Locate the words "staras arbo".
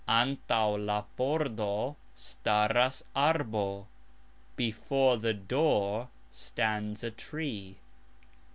2.15-3.85